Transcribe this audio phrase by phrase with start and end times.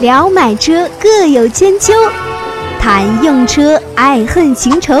[0.00, 1.92] 聊买车各有千秋，
[2.80, 4.94] 谈用车爱恨情仇。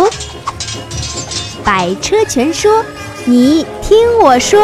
[1.64, 2.84] 百车全说，
[3.24, 4.60] 你听我说。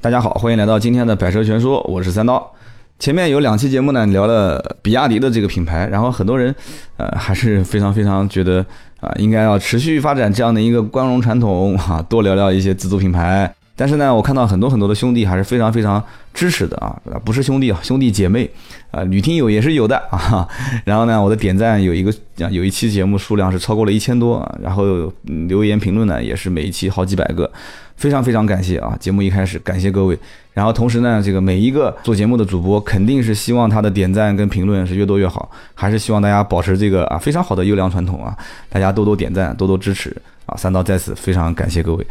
[0.00, 2.50] 大家好，欢迎来到今天的百车全说，我是三刀。
[2.98, 6.54] 前面有两期节目呢，聊了比亚迪的这个品牌，然后很多人，
[6.96, 8.64] 呃，还是非常非常觉得
[9.00, 13.54] 啊，应该要持续发展这样的一个光荣传统哈，多聊聊一些自主品牌。
[13.82, 16.00] 但是呢，我看到很多很多的兄弟还是非常非常
[16.32, 18.48] 支持的啊，不是兄弟啊，兄弟姐妹
[18.92, 20.46] 啊，女听友也是有的啊。
[20.86, 25.12] 然后呢，我的点赞有一个有一期节目数量是超过了一千多啊，然后
[25.48, 27.50] 留言评论呢也是每一期好几百个，
[27.96, 28.96] 非常非常感谢啊！
[29.00, 30.16] 节目一开始感谢各位，
[30.52, 38.38] 然后同时呢，这个每一个做节目的主播肯定是希望他的点赞跟评论是越多越好，还是希望大家保持这个啊非常好的优良传统啊，
[38.70, 40.54] 大家多多点赞，多多支持啊！
[40.56, 42.06] 三刀在此非常感谢各位。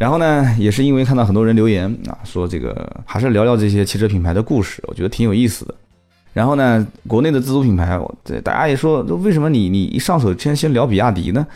[0.00, 5.74] 然后呢，也是因为看到很多人留言啊，说这个还是聊聊这些汽车品牌的故事，我觉得挺有意思的。
[6.32, 11.46] 然后呢，国内的自主品牌，这大家也说，为什么你你一上手先先聊比亚迪呢？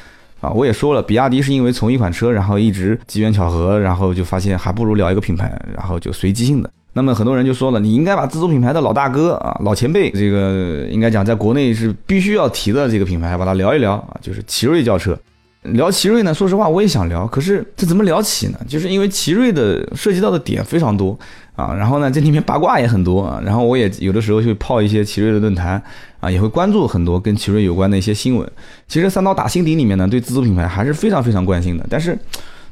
[0.42, 6.70] 啊，我也说了，比亚迪是因为从一款车，然后一直机缘巧合，然后就发现还不如聊一个品牌，然后就随机性的。
[6.92, 15.19] 那么很多人就说了，你应该把自主品牌的老大哥啊、老前辈，这个应该讲在国内是必须要提的这个品牌，把它聊一聊啊，就是奇瑞轿车。
[15.65, 18.59] 聊奇瑞呢，说实话我也想聊，可是这怎么聊起呢？
[18.69, 21.19] 就是因为奇瑞的涉及到的点非常多
[21.57, 25.83] 啊，然后呢这里面八卦也很多啊，然后我也有的时候会泡一些奇瑞的论坛
[26.20, 28.48] 啊，也会关注很多跟奇瑞有关的一些新闻。
[28.87, 32.19] 其实三刀打心底里面呢，对自主品牌还是非常非常关心的，但是。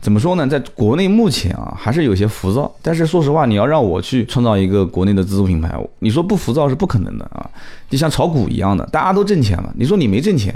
[0.03, 0.45] 怎么说呢？
[0.45, 2.69] 在国内目前啊，还是有些浮躁。
[2.83, 7.48] 但是说实话，你要让我去创造一个国内的自主品牌，你说不浮躁是不可能的啊！
[7.89, 10.53] 就像炒股一样的，大家都挣钱了，你说你没挣钱，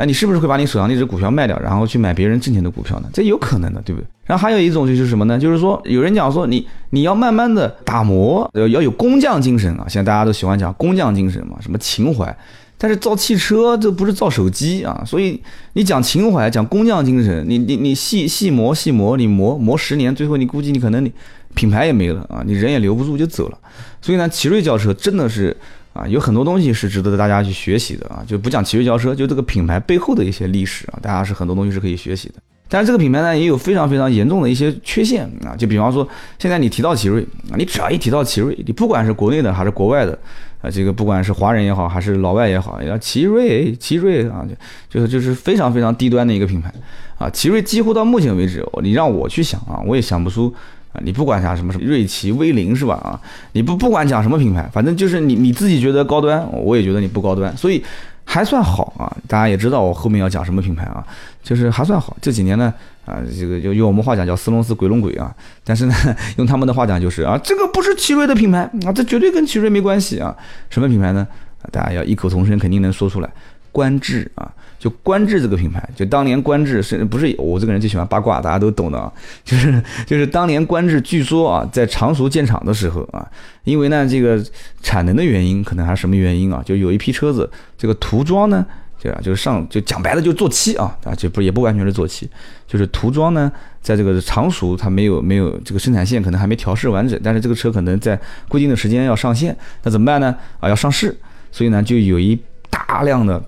[0.00, 3.08] 哎，你是不是会把你手上那只股票卖掉，然后去买别人挣钱的股票呢？
[3.12, 4.06] 这有可能的，对不对？
[4.24, 5.38] 然后还有一种就是什么呢？
[5.38, 9.84] 就是说有人讲说你你要慢慢的打磨，要要有工匠精神啊！
[9.86, 12.34] 现在大家都喜欢讲工匠精神嘛，什么情怀。
[12.78, 15.38] 但是造汽车这不是造手机啊，所以
[15.74, 21.12] 你讲情怀，讲工匠精神，你你你细细磨细磨，你磨磨十年，最后你估计你可能你
[21.52, 23.58] 品牌也没了啊，你人也留不住就走了。
[24.00, 25.54] 所以呢，奇瑞轿车真的是
[25.92, 32.34] 啊，有很多东西是值得大家去学习的啊，就不讲奇瑞轿车，就这个品牌背后的一些历史啊，大家是很多东西是可以学习的。
[32.68, 36.06] 但是这个品牌呢，也有非常非常严重的一些缺陷啊，就比方说，
[36.38, 40.16] 现在你提到奇瑞啊，你只要一提到奇瑞，你不管是国内的还是国外的
[40.62, 44.46] 啊，这个不管是华人也好，还是老外也好，要奇瑞，奇瑞啊，
[44.88, 46.72] 就就是就是非常非常低端的一个品牌
[47.18, 47.28] 啊。
[47.30, 50.54] 奇瑞几乎到目前为止，你让我去想啊，我也想不出
[50.92, 51.00] 啊。
[51.04, 52.94] 你不管讲什么什么瑞奇、威凌是吧？
[52.96, 53.20] 啊，
[53.52, 57.82] 你不不管讲什么品牌，反正就是你你自己觉得高端，我也觉得你不高端，所以。
[58.22, 61.04] 还算好啊，大家也知道我后面要讲什么品牌啊，
[61.42, 62.16] 就是还算好。
[62.22, 62.72] 这几年呢，
[63.04, 65.34] 啊，这个就用我们话讲叫“斯隆斯鬼龙鬼”啊，
[65.64, 65.94] 但是呢，
[66.36, 70.32] 用他们的话讲就是啊，这个不是奇瑞的品牌啊，这绝对跟奇瑞没关系啊。
[70.68, 71.26] 什么品牌呢？
[71.72, 73.28] 大家要异口同声，肯定能说出来。
[73.72, 74.48] 观致啊，
[74.80, 79.12] 就观致这个品牌，就当年观致是不是我这个人就喜欢八卦，大家都懂的啊，
[79.44, 83.28] 就是就是当年观致据说啊，在常熟建厂的时候啊，
[83.64, 84.42] 因为呢这个
[84.80, 88.64] 产能的原因，可能还是什么原因啊，就有一批车子这个涂装呢，
[88.98, 89.20] 对吧？
[89.22, 92.26] 就是上就讲白了就做漆啊啊，就不也不完全是做漆，
[92.66, 93.52] 就是涂装呢，
[93.82, 98.18] 在这个常熟它没有没有这个生产线可能还没调试完整，但是这个车可能在
[98.48, 100.34] 规定的时间要上线，那怎么办呢？
[100.58, 101.14] 啊，要上市，
[101.52, 102.38] 所以呢就有一
[102.70, 103.42] 大量的。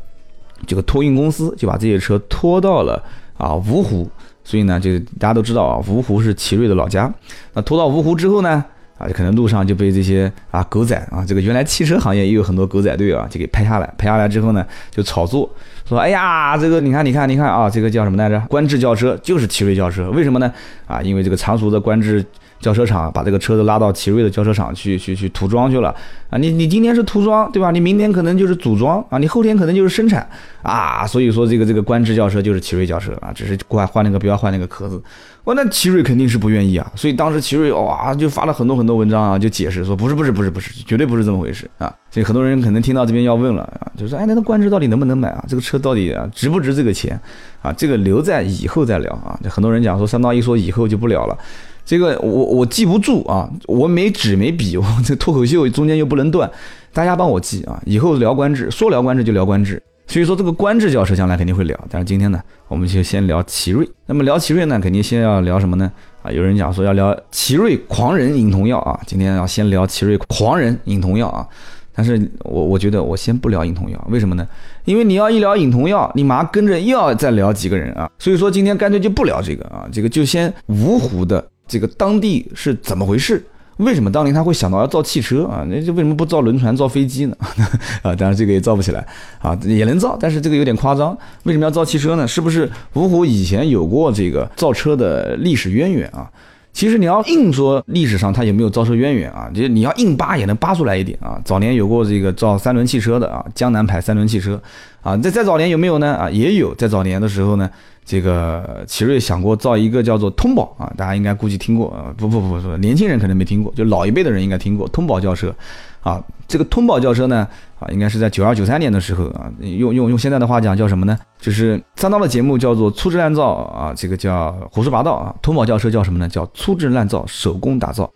[0.66, 3.02] 这个托运公司就把这些车拖到了
[3.36, 4.08] 啊芜湖，
[4.44, 7.12] 所以呢，就大家都知道啊，芜湖是奇瑞的老家。
[7.54, 8.64] 那拖到芜湖之后呢，
[8.98, 13.94] 啊，可能路上就被这些啊狗仔啊，这个原来汽车行业也有很多狗仔队啊，就给拍下来。
[13.96, 15.50] 拍下来之后呢，就炒作
[15.88, 18.40] 说，哎呀，这个你看，你看，你看啊，这个叫什么来着？
[18.48, 20.52] 观致轿车就是奇瑞轿车，为什么呢？
[20.86, 22.24] 啊，因为这个常熟的观致。
[22.62, 25.94] 轿车厂把这个车子拉到奇瑞的轿车厂去去去涂装去了
[26.30, 26.38] 啊！
[26.38, 27.72] 你你今天是涂装对吧？
[27.72, 29.18] 你明天可能就是组装啊！
[29.18, 30.26] 你后天可能就是生产
[30.62, 31.04] 啊！
[31.04, 35.02] 所以说这个这个观致轿车就是奇瑞轿车啊，只是换换那个标换那个壳子。
[35.44, 36.90] 哇，那奇瑞肯定是不愿意啊！
[36.94, 41.92] 所以当时奇瑞哇就发了很多很多文章啊，就解释说不是不是不是不是，绝对不是这么回事啊！
[42.12, 45.44] 所以很多人可能听到这边要问了啊，就说哎，那那观致到底能不能买啊？
[45.48, 47.20] 这个车到底啊值不值这个钱
[47.60, 47.72] 啊？
[47.72, 49.36] 这个留在以后再聊啊！
[49.42, 51.36] 就很多人讲说三刀一说以后就不聊了。
[51.84, 56.50] 这个我我记不住啊，我没纸没笔， 我这脱口秀中间又不能断，
[56.92, 63.88] 大家帮我记啊，以后聊官制，说聊官制就聊官制，所以说这个官制轿车将来肯定会聊，但是今天呢，我们就先聊奇瑞。
[64.06, 65.90] 那么聊奇瑞呢，肯定先要聊什么呢？
[66.22, 71.46] 啊，有人讲说要聊奇瑞狂人尹同耀啊，今天要先聊奇瑞狂人尹同耀啊，
[71.94, 74.46] 但是我我觉得我先不聊尹同耀，为什么呢？
[74.84, 81.44] 因为你要一聊尹同耀，你马上跟着又要再聊几个人啊，所以说今天干脆就不聊这个啊，这个就先芜湖的。
[81.66, 83.44] 这个当地是怎么回事
[83.78, 85.64] 为什么当年他会想到要造汽车啊？
[85.68, 87.36] 那就为什么不造轮船、造飞机呢？
[88.02, 89.04] 啊，当然这个也造不起来
[89.40, 91.16] 啊，也能造，但是这个有点夸张。
[91.44, 92.28] 为什么要造汽车呢？
[92.28, 96.30] 是不是芜湖以前有过这个造车的历史渊源啊？
[96.72, 99.50] 其实你要硬说历史上它有没有造车渊源啊？
[99.54, 101.40] 就你要硬扒也能扒出来一点啊。
[101.44, 104.60] 早年有过这个造三轮汽车的啊，江南牌三轮汽车
[105.02, 105.16] 啊。
[105.16, 106.14] 在再早年有没有呢？
[106.14, 106.74] 啊，也有。
[106.74, 107.68] 在早年的时候呢，
[108.04, 112.12] 这个奇瑞想过造一个叫做通宝啊，大家应该估计听过啊。
[112.16, 115.54] 不不不不，年轻人可能没听过，就老一辈的人应该听过通宝轿车
[116.00, 116.22] 啊。
[116.48, 117.46] 这个通宝轿车呢？
[117.78, 121.18] 啊，应该是在九二九三年的时候啊，用用用现在的话讲叫什么呢？
[121.40, 125.34] 就是三刀的节目叫做粗制滥造啊，这个叫胡说八道啊。
[125.42, 126.28] 通宝轿车叫什么呢？
[126.28, 128.08] 叫粗制滥造，手工打造。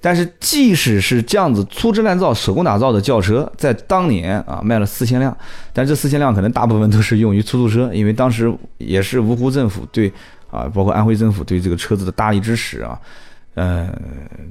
[0.00, 5.36] 但是即使是这样子粗制滥造、手工打造的轿车，在当年啊卖了四千辆，
[5.72, 10.12] 但这四千辆可能大部分都是用于出租车，因为当时也是芜湖政府对
[10.50, 12.98] 啊，包括安徽政府对这个车子的大力支持啊，
[13.54, 13.88] 呃，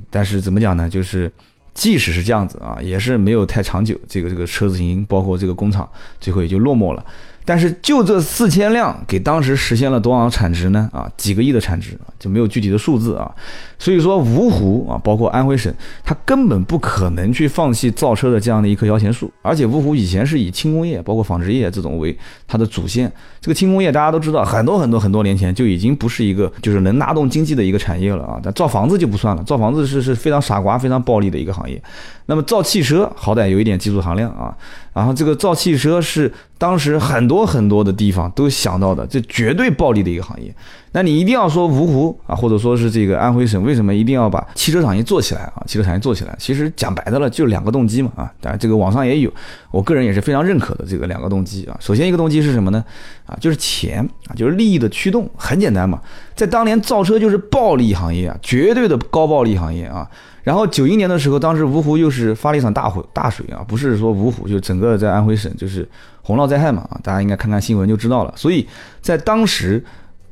[0.10, 0.90] 但是怎么讲呢？
[0.90, 1.32] 就是。
[1.78, 3.96] 即使是这样子啊，也是没有太长久。
[4.10, 5.88] 这个这个车子型，包括这个工厂，
[6.20, 7.06] 最后也就落寞了。
[7.48, 10.90] 但是就这四千辆，给当时实现了多少产值呢？
[10.92, 13.34] 啊，几个亿的产值就没有具体的数字啊。
[13.80, 15.74] 所以说芜湖啊，包括安徽省，
[16.04, 19.32] 它根本不可能去放弃造车的这样的一棵摇钱树。
[19.42, 23.10] 而且芜湖以前是以轻工业，包括纺织业这种为它的主线。
[23.40, 28.38] 这个轻工业大家都知道，很多很多很多年前就已经不是一个就是能拉动经济的一个产业了啊。
[28.44, 31.82] 但造房子就不算了，造房子是是非常傻瓜、非常暴利的一个行业。
[32.28, 34.56] 那么造汽车好歹有一点技术含量啊，
[34.94, 40.54] 然后这个造汽车是当时很多很多的地方都想到的，这绝对暴利的一个行业。
[40.92, 45.64] 那你一定要说芜湖啊，或者说是这个安徽省，为什么一定要把汽车产业做起来啊？
[45.66, 48.32] 汽车产业做起来，其实讲白的了，就两个动机嘛啊。
[48.42, 49.32] 当然这个网上也有，
[49.72, 51.78] 我个人也是非常认可的这个两个动机啊。
[51.80, 52.84] 首先一个动机是什么呢？
[53.26, 56.02] 啊，就是钱啊，就是利益的驱动，很简单嘛。
[56.36, 60.10] 在当年造车就是暴利行业啊，绝对的高暴利行业啊。
[60.48, 65.86] 然后九一年的时候，当时芜湖又是发了一场大火大水啊，不是说芜湖，就整个在安徽省就是
[66.22, 68.34] 洪涝灾害嘛啊，大家应该看看新闻就知道了。
[68.38, 68.66] 所以
[69.02, 69.84] 在当时，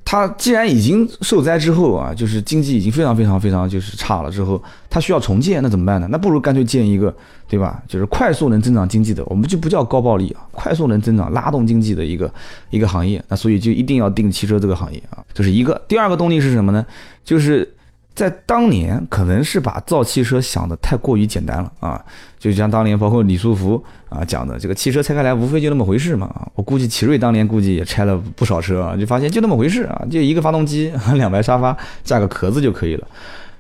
[0.06, 6.08] 他既然已经受灾之后啊，就是经济已经非常非常非常就是差了之后，他需要重建，那怎么办呢？
[6.10, 7.14] 那不如干脆建一个，
[7.50, 7.84] 对吧？
[7.86, 12.34] 就是快速能增长经济的，我们就不叫高暴利啊，快速能增长拉动经济的一个
[12.70, 13.22] 一个行业。
[13.28, 15.84] 那所以就一定要定汽车这个行业啊，这是一个。
[15.90, 16.86] 第二个动力是什么呢？
[17.26, 17.70] 就是。
[18.16, 22.02] 在当年，可能是把造汽车想的太过于简单了啊，
[22.40, 31.76] 就像当年包括李书福啊讲的，这个汽车拆开来无非就那么回事嘛啊，我估计奇瑞当年估计也拆了不少车啊，就发现就那么回事啊，就一个发动机， 两排沙发，
[32.06, 33.06] 加个壳子就可以了。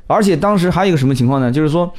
[0.07, 1.52] 而且当时还有一个什么情况呢？
[1.52, 1.92] 就是说，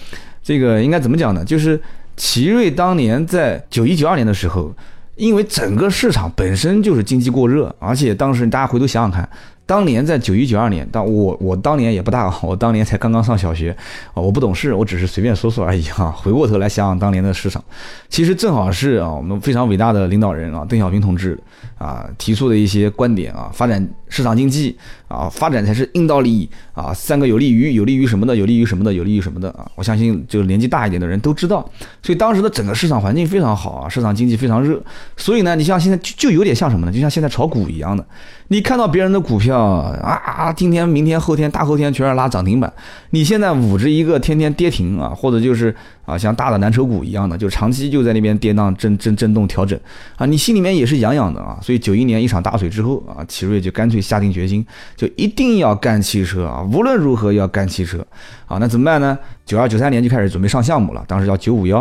[0.42, 1.44] 这个应该怎么讲呢？
[1.44, 1.78] 就是
[2.16, 4.72] 奇瑞当年在九一九二年的时候，
[5.16, 9.28] 因为整个市场本身就是经济过热，而且当时大家回头想想看。
[9.66, 13.76] 当年在九一九二年，当我我当年也不大，我当年才刚刚上小学
[14.14, 16.10] 啊，我不懂事，我只是随便说说而已哈。
[16.12, 17.62] 回过头来想想当年的市场，
[18.08, 21.36] 其实正好是啊，我们非常伟大的领导人啊，邓小平同志
[21.78, 24.78] 啊提出的一些观点啊，发展市场经济
[25.08, 31.68] 啊，发展才是硬道理啊，三个有利于有利于什么的，有利于什么的，有利于什么的啊，我相信就年纪大一点的人都知道。
[32.04, 34.80] 所以当时的整个市场环境非常好啊，市场经济非常热。
[35.16, 36.92] 所以呢，你像现在就就有点像什么呢？
[36.92, 38.06] 就像现在炒股一样的。
[38.48, 42.72] 你看到别人的股票啊，今天、明天、后天、大后天全是拉涨停板，
[43.10, 49.78] 你现在捂着一个天天跌停啊，或者就是啊，像大的蓝筹股一样的，就长期就在那边跌宕、震震震动、调整
[50.16, 51.58] 啊，你心里面也是痒痒的啊。
[51.62, 54.64] 所以九一年一场大水之后啊，奇瑞就干脆下定决心，
[54.96, 58.04] 就一定要干汽车啊，无论如何要干汽车
[58.46, 58.58] 啊。
[58.58, 59.18] 那怎么办呢？
[59.44, 61.78] 九二九三年就开始准备上项目了，当时叫九五幺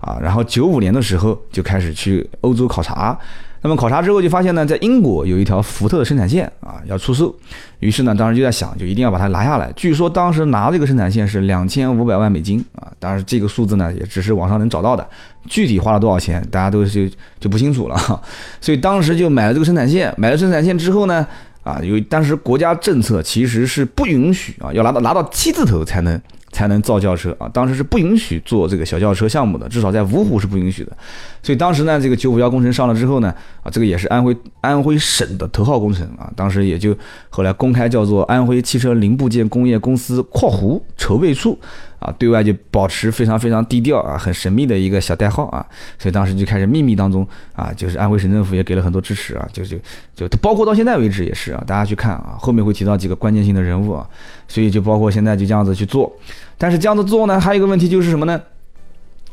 [0.00, 3.18] 啊，然后九五年的时候就开始去欧洲考察。
[3.64, 7.34] 那么考察之后就发现呢，在英国有一条福特的生产线啊要出售，
[7.78, 9.72] 于是呢，当时就在想，就一定要把它拿下来。
[9.74, 15.08] 据说当时拿这个生产线是两千五百万美金啊，当然这个数字呢也只是网上能找到的，
[15.46, 17.08] 具体花了多少钱，大家都就
[17.40, 17.96] 就不清楚了。
[18.60, 21.26] 所以当时就买了这个生产线，买了生产线之后呢，
[21.62, 26.20] 啊，因为当时国家政策其实是不允许啊，要拿到拿到七字头才能。
[26.54, 27.50] 才能造轿车啊！
[27.52, 30.96] 当时是不允许做这个小轿车项目的，至少在芜湖是不允许的。
[31.42, 33.34] 所以当时呢，这个九五幺工程上了之后呢，
[33.64, 36.32] 啊，这个也是安徽安徽省的头号工程啊。
[36.36, 36.96] 当时也就
[37.28, 41.58] 后来公开叫做安徽汽车零部件工业公司（括弧筹备处）。
[42.04, 45.64] 啊，对外就保持非常非常低调啊，很神秘的一个小代号啊，
[45.98, 49.78] 所以当时就开始秘密当中啊，就是安徽省政府也给了很多支持啊，就就
[50.14, 54.06] 就包括到现在为止也是啊，大家去看啊，后面会提到几个关键性的人物啊，
[54.46, 56.12] 所以就包括现在就这样子去做，
[56.58, 58.40] 但是这样子做呢，还有一个问题就是什么呢？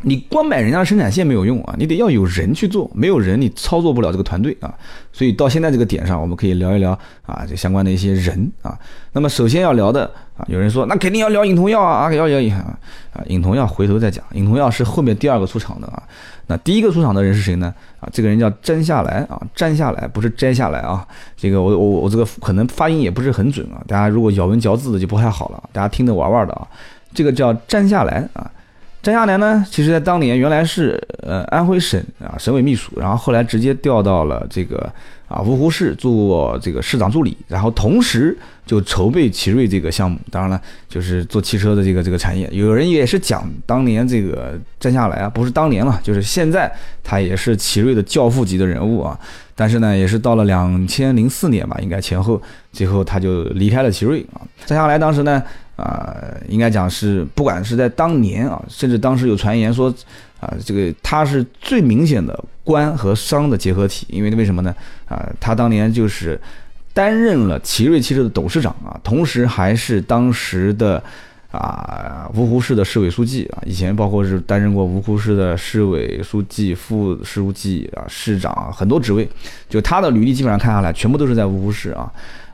[0.03, 4.73] 你光买人家的生产线没有用啊，你得要有人去做，没有人你操作不了这个团队啊。
[5.13, 8.75] 所以到现在这个点上，我们可以聊一聊啊，这相关的一些人啊。
[9.11, 12.75] 那么首先要聊的啊，有人说那肯定要聊尹同耀啊，啊要要啊
[13.13, 16.01] 啊，尹同耀回头再讲，尹同耀是后面第二个出场的啊。
[16.47, 17.71] 那第一个出场的人是谁呢？
[17.99, 21.07] 啊，这个人叫摘下来啊，摘下来不是摘下来啊。
[21.37, 26.67] 这个我我我这个可能发音也不是很准啊，大家如果咬文嚼字的就不太好了，大家听着玩玩的啊。
[27.13, 28.49] 这个叫摘下来啊。
[29.03, 34.77] 詹下来呢，其实在当年原来是呃安徽省啊省委秘书，然后后来直接调到了这个
[35.27, 40.19] 啊芜湖市做这个市长助理，然后同时就筹备奇瑞这个项目。
[40.29, 42.47] 当然了，就是做汽车的这个这个产业。
[42.51, 46.71] 有人也是讲当年这个詹下来啊，不是当年了，就是现在
[47.03, 49.19] 他也是奇瑞的教父级的人物啊。
[49.55, 52.39] 但是呢，也是到了两千零四年吧，应该前后，
[52.71, 54.45] 最后他就离开了奇瑞啊。
[54.63, 55.41] 詹下来当时呢。
[55.81, 56.15] 啊，
[56.47, 59.91] 应该讲是，不管是在当年啊，甚至当时有传言说，
[60.39, 64.75] 啊，这个他是最明显的官和商的结合体，因为为什么呢？
[65.07, 66.39] 啊，他当年就是
[66.93, 71.01] 担任了奇瑞汽车的董事长啊，同时还是当时的
[71.51, 79.27] 啊芜湖市的市委书记啊，以前包括是担任过芜湖市的市委书记、副书记啊、市长很多职位，
[79.67, 82.11] 就他的履历基本上看下来，全部都是在芜湖市啊。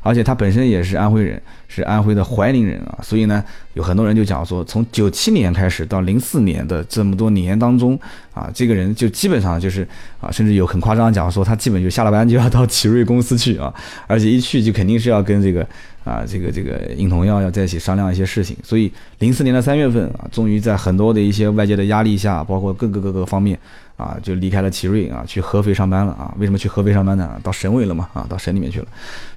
[0.07, 7.99] 而且他本身也是安徽人，是安徽的怀宁人啊，所以呢，有很多人就讲说，从九七年开始到零四年的这么多年当中
[8.33, 9.85] 啊，这个人就基本上就是
[10.21, 13.73] 啊，甚至有很夸张的讲说，他基本就下了班就要到奇瑞公司去啊，
[14.07, 15.67] 而且一去就肯定是要跟这个
[16.05, 18.55] 啊，这个这个尹同耀要在一起商量一些事情。
[18.63, 23.59] 所以零四年的三月份啊，终于在很多的一些外界的压力下，包括各个各个方面。
[23.97, 26.33] 啊，就离开了奇瑞啊，去合肥上班了啊。
[26.37, 27.29] 为什么去合肥上班呢？
[27.43, 28.85] 到省委了嘛啊，到省里面去了。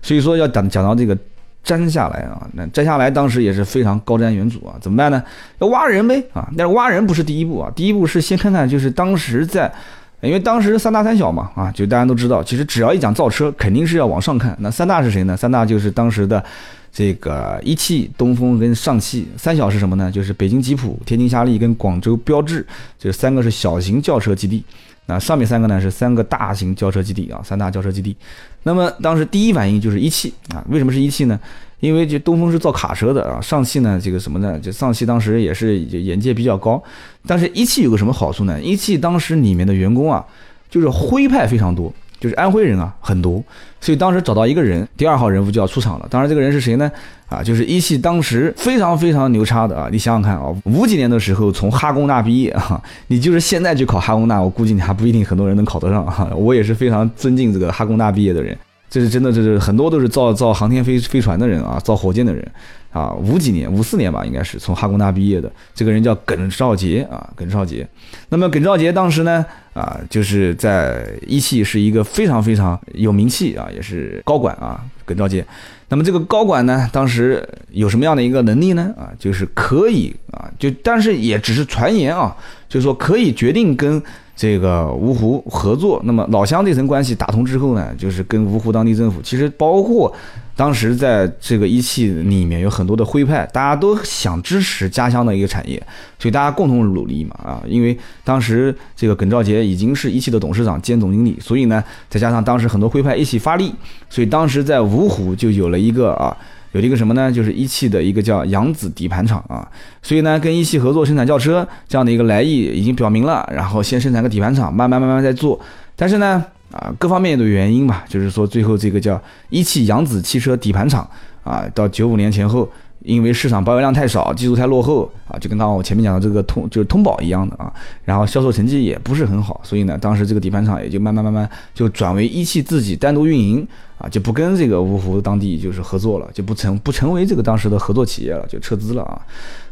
[0.02, 1.16] 所以说要讲讲到这个
[1.64, 4.76] 詹下来啊，那詹下来当时也是非常高瞻远瞩啊。
[4.80, 5.22] 怎么办呢？
[5.58, 6.48] 要挖人呗啊。
[6.56, 9.72] 但是挖人不是第一步啊，第一步是先看看就是当时在，
[10.20, 14.54] 因为当时三大三小嘛啊，就大家都知道，其实只要一讲造车，肯定是要往上看。
[14.60, 15.36] 那三大是谁呢？
[15.36, 16.44] 三大就是当时的。
[16.92, 20.10] 这个一汽、东风跟上汽三小是什么呢？
[20.10, 22.66] 就是北京吉普、天津夏利跟广州标致，
[22.98, 24.64] 这三个是小型轿车基地。
[25.06, 28.16] 那上面三个呢是三个大型轿车基地啊，三大轿车基地。
[28.62, 31.38] 那么当时第一反应就是一汽啊，为什么是一汽呢？
[31.80, 34.58] 因为这东风是造卡车的啊，上汽呢这个什么呢？
[34.60, 36.80] 就上汽当时也是眼界比较高，
[37.26, 38.60] 但是一汽有个什么好处呢？
[38.62, 40.24] 一汽当时里面的员工啊，
[40.68, 41.92] 就是徽派非常多。
[42.20, 43.42] 就是安徽人啊，很多，
[43.80, 46.06] 所以当时找到一个人，第二号人物就要出场了。
[46.10, 46.92] 当然，这个人是谁呢？
[47.30, 49.88] 啊，就是一汽当时非常非常牛叉的啊！
[49.90, 56.28] 你想想看啊，五几年的时候从哈工大毕业啊，你就是现在去考哈工大，我估计你还不一定很多人能考得上啊。
[56.36, 58.54] 我也是非常尊敬这个哈工大毕业的人，
[58.90, 62.46] 这是真的，这是很多都是造造航天飞飞船的人啊，造火箭的人。
[62.90, 65.50] 啊，五几年，五四年吧，应该是从哈工大毕业的。
[65.74, 67.88] 这个人叫耿少杰啊，耿少杰。
[68.28, 75.44] 那么耿少杰当时呢，啊，就是在一汽是一个非常非常有名气啊，也是高管啊，耿少杰。
[75.90, 78.94] 那么这个高管呢，当时有什么样的一个能力呢？
[78.96, 82.34] 啊，就是可以啊，就但是也只是传言啊，
[82.68, 84.02] 就是说可以决定跟
[84.34, 86.00] 这个芜湖合作。
[86.04, 90.14] 那么老乡这层关系打通之后呢，就是跟芜湖当地政府，其实包括。
[90.56, 95.82] 当时在这个一汽里面有很多的徽派，大家都想支持家乡的一个产业，
[96.18, 97.62] 所以大家共同努力嘛啊！
[97.66, 103.72] 因为当时这个耿兆杰已经是一汽的董事长兼总经理，所以呢，再加上当时很多徽派一起发力，
[104.10, 106.36] 所以当时在芜湖就有了一个啊，
[106.72, 107.32] 有一个什么呢？
[107.32, 109.66] 就是一汽的一个叫扬子底盘厂啊，
[110.02, 115.58] 所以呢，跟一汽合作生产轿车这样的一个来意已经表明了，然后先生产个底盘厂，慢慢慢慢再做，
[115.96, 116.44] 但是呢。
[116.72, 121.04] 啊，各方面的原因吧，就是说最后这个叫一汽扬子汽车底盘厂
[121.42, 122.70] 啊，到九五年前后，
[123.02, 127.72] 因为市场保有量太少，技术太落后啊，就跟刚刚我前面讲的这个通就是通宝一样的啊，
[128.04, 133.66] 然后销售成绩也不是很好，所以呢，当时这个底盘厂也就慢慢慢慢就转为一汽自己单独运营。
[134.00, 139.20] 啊，就不跟这个芜湖当地就是合作了，就不成不成为这个当时的合作企业了，就撤资了啊。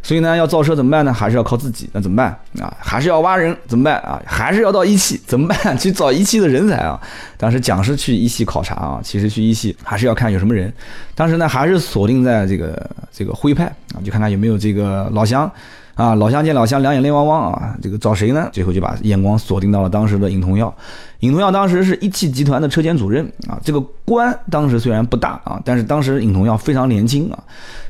[0.03, 1.13] 所以呢，要造车怎么办呢？
[1.13, 2.29] 还是要靠自己，那怎么办
[2.61, 2.73] 啊？
[2.81, 4.21] 还是要挖人，怎么办啊？
[4.25, 5.77] 还是要到一汽，怎么办？
[5.77, 6.99] 去找一汽的人才啊。
[7.37, 10.73] 当时讲是去一汽考察啊，其实去一汽还是要看有什么人。
[11.15, 13.65] 当时呢，还是锁定在这个这个徽派
[13.95, 15.51] 啊，就看看有没有这个老乡
[15.99, 17.77] 啊，老乡见老乡，两眼泪汪汪啊。
[17.83, 18.49] 这个找谁呢？
[18.53, 20.73] 最后就把眼光锁定到了当时的尹同耀。
[21.19, 27.39] 尹同耀当时是一汽集团的车间主任啊，这个官当时虽然不大啊，但是当时尹同耀非常年轻啊，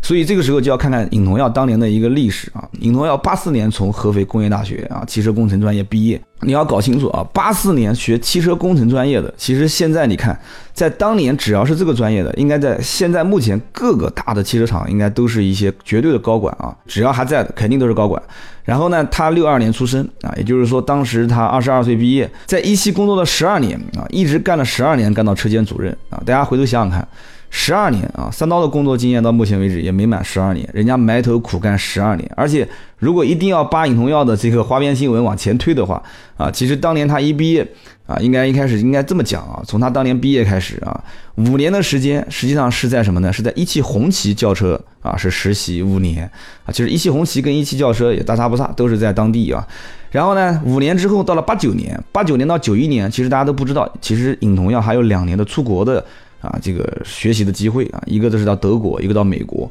[0.00, 2.66] 所以这个时候就要看看尹同耀当年的一个历史啊。
[2.80, 10.38] 尹同耀八四年从合肥工业大学啊汽车工程专业毕业，你要搞清楚啊，八四年学汽车工程专业的，其实现在你看，
[10.72, 18.22] 在当年只要是这个专业的，应该在现在目前各个大的汽车厂应该都是一些绝对的高管啊，只要还在的肯定都是高管。
[18.64, 26.22] 然后呢，他六二年出生啊，也就是说当时他二十二岁毕业，在一汽工作了十二年啊，一直干了十二年，干到车间主任啊。
[26.24, 27.08] 大家回头想想看。
[27.50, 32.30] 十二年啊，三刀的工作经验到目前为止也没满十二年，人家埋头苦干十二年。
[32.36, 32.66] 而且，
[32.98, 36.02] 如果一定要把尹同耀的这个花边新闻往前推的话，
[36.36, 37.66] 啊，其实当年他一毕业
[38.06, 41.02] 啊，应该一开始应该这么讲啊，从他当年毕业开始啊，
[41.36, 43.32] 五年的时间，实际上是在什么呢？
[43.32, 46.30] 是在一汽红旗轿车啊，是实习五年
[46.64, 46.68] 啊。
[46.70, 49.66] 其实一汽红旗跟一汽轿车也大差不差，都是在当地啊。
[50.10, 56.04] 然后呢，五年之后到了八九年，八九年到九一年，其实大家都不知道，其实尹同耀还有两年的出国的。
[56.40, 59.70] 啊，这个学习的机会啊，一个就是到德国，一个到美国，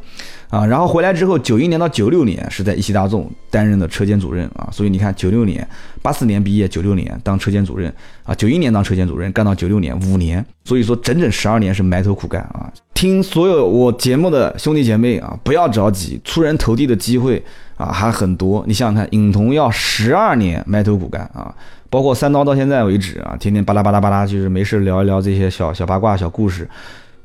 [0.49, 5.67] 啊，然后回来之后，九一年到九六年是在一汽大众担任的车间主任啊，所以你看，九六年
[6.01, 7.93] 八四年毕业，九六年当车间主任
[8.23, 12.71] 啊，九一年当车间主任，干到九六年五年，所以说整整十二年是埋头苦干啊。
[12.93, 17.41] 听所有我节目的兄弟姐妹啊，不要着急，出人头地的机会
[17.77, 18.63] 啊还很多。
[18.67, 21.53] 你想想看，尹同要十二年埋头苦干啊。
[21.89, 26.67] 包括三刀到现在为止啊，天天巴拉巴拉巴拉，就是没事聊一聊这些小小八卦、小故事。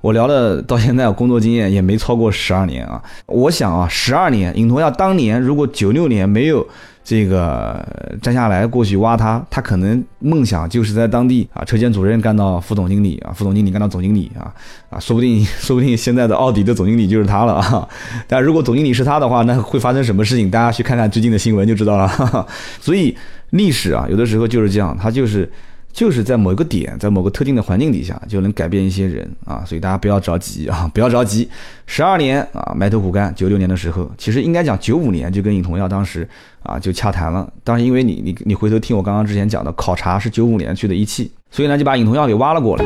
[0.00, 3.02] 我聊了到现在工作经验也没超过十二年啊。
[3.26, 6.64] 我想啊，十二年，尹同要当年如果九六年没有
[7.04, 7.84] 这个
[8.22, 14.54] 摘下来过去挖他，他可能梦想就是在当地啊车间主任干到副总经理啊，副总经理干到总经理啊
[14.90, 17.88] 啊，说不定 说不定现在的奥迪的总经理就是他了啊。
[18.26, 20.50] 但如果总经理是他的话，那会发生什么事情？
[20.50, 22.46] 大家去看看最近的新闻就知道了。
[22.80, 23.16] 所以。
[23.52, 25.46] 历史啊，有的时候就是这样，他就是
[25.92, 31.46] 就是在某一个点，在某个特定的环境底下，就能改变一些人啊，所以大家不要着急啊， 不要着急。
[31.86, 36.26] 十二年啊，埋头苦干，九六年的时候，其实应该讲九五年就跟尹同耀当时
[36.62, 42.84] 啊就洽谈了，当时因为你你你回头听我刚刚之前讲的考察是九五年去的一汽，所以呢就把尹同耀给挖了过来。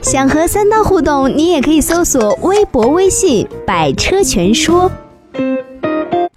[0.00, 4.90] 想和三刀互动，你也可以搜索微博、微信“百车全说”。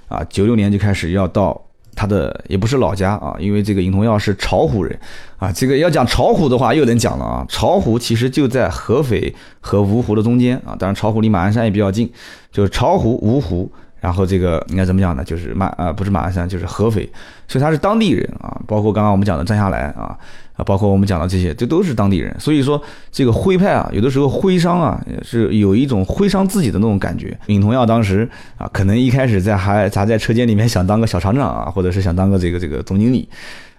[0.10, 1.62] 啊，九六年就开始要到。
[1.96, 5.00] 他的也不是老家啊，因为这个尹同耀是巢湖人
[5.38, 5.52] 啊。
[5.52, 7.46] 这个要讲巢湖的话，又能讲了啊。
[7.48, 12.12] 巢湖其实就在合肥和芜湖的中间啊，当然巢湖离马鞍山也比较近，
[12.52, 13.72] 就是巢湖、芜湖，
[14.04, 15.24] 然后这个应该怎么讲呢？
[15.24, 17.10] 就是马啊，不是马鞍山，就是合肥，
[17.48, 18.60] 所以他是当地人啊。
[18.68, 20.18] 包括刚刚我们讲的张下来啊。
[20.56, 22.80] 啊，包括我们讲的这些，这都是当地人，所以说
[23.12, 27.36] 这个徽派啊，有的时候徽商啊，是有一种徽商自己的那种感觉。
[27.48, 33.28] 尹同耀当时啊，可能一开始在还咱在车间里面想当个小厂长啊，或者是想当个这个这个总经理。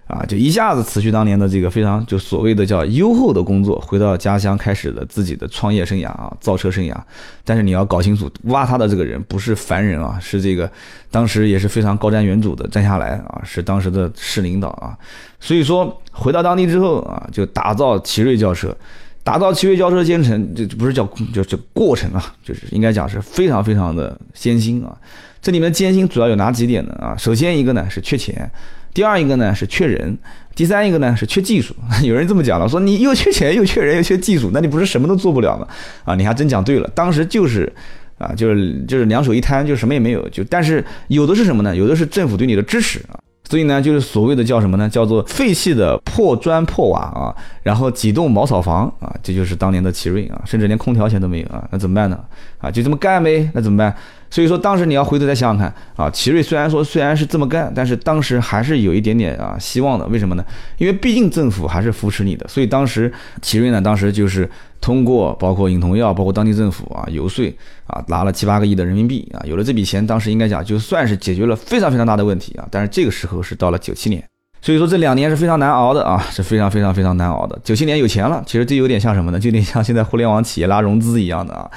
[0.07, 6.95] 啊，就一下子辞去当年的这个非常就所谓的叫优厚的工作，回到家乡开始了自己的创业生涯啊，造车生涯。
[7.43, 10.71] 但是你要搞清楚，挖他的这个人不是凡人啊，是这个
[11.09, 14.95] 当时也是非常高瞻远瞩的站下来啊，是当时的市领导啊。
[15.39, 18.77] 所以说回到当地之后啊，就打造奇瑞轿车，
[19.23, 24.95] 打造奇瑞轿车的程，就不是叫就这过程啊，就是应该讲是非常非常的艰辛啊。
[25.41, 26.93] 这里面艰辛主要有哪几点呢？
[27.01, 28.51] 啊，首先一个呢是缺钱。
[28.95, 30.17] 第二一个呢是缺人，
[30.55, 31.75] 第三一个呢是缺技术。
[32.01, 35.67] 有人这么讲了，说你又缺钱又缺人又缺技术，那你不是什么都做不了吗？
[36.05, 36.89] 啊，你还真讲对了。
[36.95, 37.71] 当时就是，
[38.17, 40.27] 啊，就是就是两手一摊，就什么也没有。
[40.29, 41.75] 就但是有的是什么呢？
[41.75, 43.19] 有的是政府对你的支持啊。
[43.47, 44.89] 所以呢，就是所谓的叫什么呢？
[44.89, 52.19] 叫做废弃的破砖破瓦啊，然后几栋茅草房啊，这就是当年的奇瑞啊，甚至连空调钱都没有啊，那怎么办呢？
[52.57, 53.95] 啊，就这么干呗，那怎么办？
[54.29, 60.05] 所以说当时你要回头再想想看啊，奇瑞虽然说虽然是这么干，但是当时还是有一点点啊希望的。
[60.07, 60.43] 为什么呢？
[60.77, 64.49] 因为毕竟政府还是扶持你的，所以当时奇瑞呢，当时就是。
[64.85, 67.43] 通过包括尹同耀，包括当地政府啊游说
[67.87, 72.67] 啊，拿了七八个亿的人民币啊，有了这笔钱，当时应该讲就算是解决了非常非常大的问题啊。
[72.69, 74.23] 但是这个时候是到了九七年，
[74.61, 77.59] 所以说这两年是非常难熬的啊，是非常非常非常难熬的。
[77.63, 79.39] 九七年有钱了，其实这有点像什么呢？
[79.39, 81.67] 就有点像现在互联网企业拉融资一样的啊。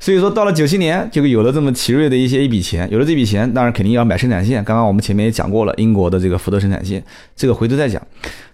[0.00, 4.64] 所以说，到了九七年，就有了这么奇瑞的一些一笔钱，有了这笔钱，当然肯定要买生产线。
[4.64, 7.04] 刚刚我们前面也讲过了，英国的这个福特生产线，
[7.36, 8.00] 这个回头再讲。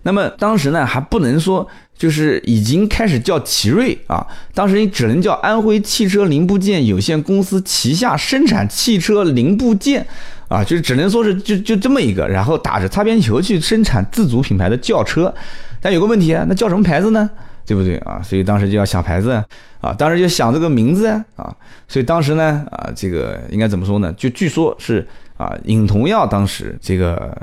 [0.03, 1.65] 那么当时呢，还不能说
[1.97, 10.05] 就是已经开始叫奇瑞啊，当时你只能叫安徽汽车零部件有限公司旗下生产汽车零部件
[10.49, 15.33] 啊，就是只能说是就就这么一个，然后打着擦边球去生产自主品牌的轿车。
[15.81, 17.31] 但有个问题啊，那叫什么牌子呢？
[17.67, 18.23] 对不对啊？
[18.23, 19.33] 所以当时就要想牌子
[19.81, 21.55] 啊，当时就想这个名字啊，
[21.89, 24.13] 所以当时呢啊，这个应该怎么说呢？
[24.13, 27.37] 就据说是啊，尹同耀当时这个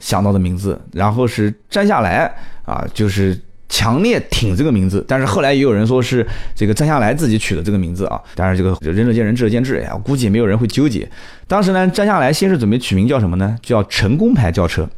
[0.00, 3.38] 想到的名字，然后是摘下来啊，就是。
[3.68, 8.20] 强烈挺这个名字，但是后来也有人说是这个张下来自己取的这个名字啊。
[8.34, 11.08] 当然这个仁者见仁，智者见智哎呀，估计也没有人会纠结。
[11.46, 13.56] 当时呢，张下来先是准备取名叫什么呢？
[13.62, 14.88] 叫成功牌轿车，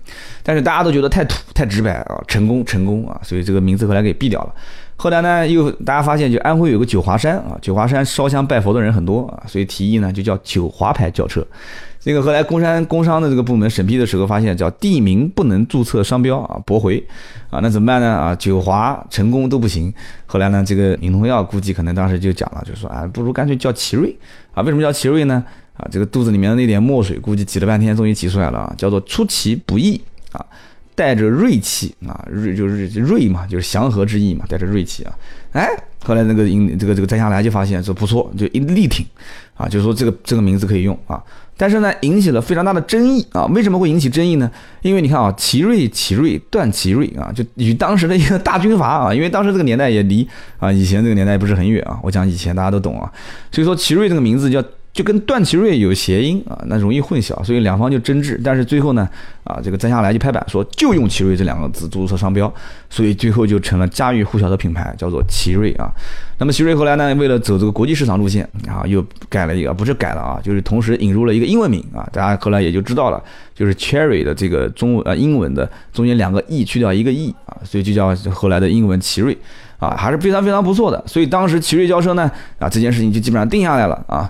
[0.43, 4.55] 但是大家都觉得太土太直白啊，成功成功啊，所以这个名字后来给毙掉了。
[4.97, 11.45] 后来呢，又大家发现就安徽有个九华山啊，九华山烧香拜佛的人很多啊，所以提议呢就叫九华牌轿车。
[12.01, 17.05] 这个后来工商工商的这个部门审批的时候发现，叫地名不能注册商标啊，驳回
[17.51, 18.09] 啊，那怎么办呢？
[18.09, 19.93] 啊，九华、成功都不行。
[20.25, 24.17] 后来呢，这个尹同耀估计可能当时就讲了，就说啊，不如干脆叫奇瑞
[24.55, 24.63] 啊。
[24.63, 25.45] 为什么叫奇瑞呢？
[25.77, 30.01] 啊，这个肚子里面的那点墨水，估计挤了半天，终于挤出来了啊，叫做出其不意
[30.33, 30.43] 啊，
[30.95, 35.13] 带着锐气啊，锐就是锐嘛，就是祥和之意嘛，带着锐气啊。
[35.53, 35.69] 哎，
[36.03, 39.05] 后来那个尹这个这个摘下来就发现说不错，就一力挺
[39.55, 41.23] 啊，就说这个这个名字可以用啊。
[41.61, 43.44] 但是呢，引起了非常大的争议啊！
[43.49, 44.51] 为什么会引起争议呢？
[44.81, 50.27] 因为你看啊，奇瑞、奇瑞、段奇瑞啊，就与当时的一个大军阀啊，因为当时这个年代也离
[50.59, 52.01] 啊以前这个年代不是很远啊。
[52.03, 53.12] 我讲以前大家都懂啊，
[53.53, 54.64] 所以说奇瑞这个名字叫。
[54.92, 58.40] 就跟段祺瑞有谐音啊，那容易混淆，所以两方就争执。
[58.42, 59.09] 但是最后呢，
[59.44, 62.53] 啊，这个摘下来就拍板说就用奇瑞这两个字注册商标，
[62.88, 65.88] 所以最后就成了家喻户晓的品牌，叫做奇瑞啊。
[66.38, 73.22] 那么奇瑞后来呢，为了走这个国际市场路线啊，又改了一个，不是改了啊，就是同时引入了一个英文名啊，大家后来也就知道了，
[73.55, 79.38] 就是 Cherry 的这个中文呃英文的中间两个 e 去掉一个 e 啊，所以就叫后来的英文奇瑞
[79.79, 81.00] 啊，还是非常非常不错的。
[81.07, 84.29] 所以当时奇瑞轿车呢啊，这件事情就基本上定下来了啊。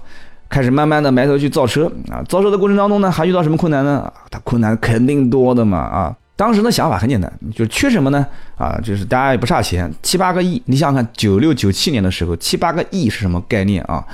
[0.50, 4.12] 开始慢慢的埋头去造车啊，造车的过程当中呢，还遇到什么困难呢？
[4.30, 6.14] 它困难肯定多的嘛啊！
[6.34, 8.26] 当时的想法很简单，就缺什么呢？
[8.56, 10.60] 啊，就是大家也不差钱，七八个亿。
[10.64, 14.04] 你想想看，九六九七年的时候，七八个亿是什么概念啊？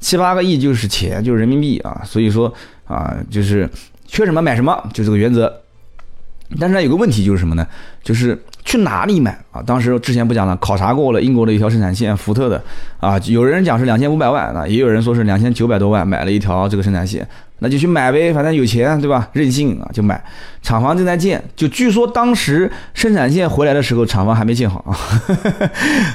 [0.00, 2.02] 七八个亿就是钱，就是人民币啊。
[2.04, 2.52] 所以说
[2.86, 3.68] 啊，就是
[4.06, 5.60] 缺什么买什么，就这个原则。
[6.58, 7.66] 但是呢，有个问题就是什么呢？
[8.02, 9.62] 就是去哪里买啊？
[9.64, 12.60] 当时之前不讲了，考察过了英国的一条生产线，福特的
[12.98, 17.26] 啊，有人讲是两千五百万啊，也有人说是两千九百多万买了一条这个生产线，
[17.58, 19.28] 那就去买呗，反正有钱对吧？
[19.32, 20.22] 任性啊，就买。
[20.62, 24.96] 厂房正在建，就据说当时生产线回来的时候，厂房还没建好啊。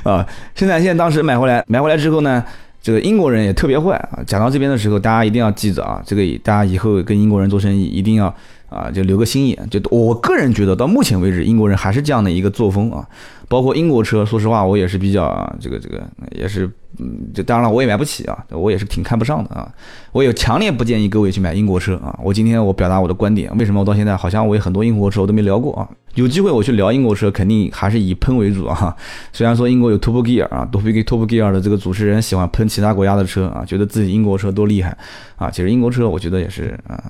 [0.12, 2.44] 啊，生产线当时买回来，买回来之后呢，
[2.82, 4.20] 这个英国人也特别坏啊。
[4.26, 8.34] 讲到这边的时候，大家一定要记着啊，这个大家以后跟英国人做生意一定要。
[8.70, 13.08] 啊，就留个心眼，就我个人觉得，到目前为止，英国人还是这样的一个作风啊。
[13.48, 19.68] 包括英国车，说实话，我也是比较这个这个，也是，嗯，就当然了，我也买不起啊，我也是挺看不上的啊。
[20.12, 22.16] 我也强烈不建议各位去买英国车啊。
[22.24, 25.90] 我今天我表达我的观点，为什么我到现在好像我有很多英国车我都没聊过啊？
[26.14, 28.96] 有机会我去聊英国车，肯定还是以喷为主啊。
[29.34, 34.96] 虽然说英国有 Top Gear 啊，Top Top Gear 的这个主持人喜欢喷其他国家的车啊，觉得自己英国车多厉害
[35.38, 35.50] 啊。
[35.50, 37.04] 其实英国车我觉得也是啊。